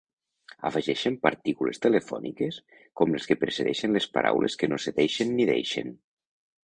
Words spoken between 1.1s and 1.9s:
partícules